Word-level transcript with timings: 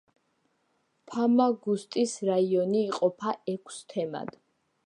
ფამაგუსტის 1.11 2.17
რაიონი 2.31 2.83
იყოფა 2.89 3.37
ექვს 3.57 3.83
თემად. 3.95 4.39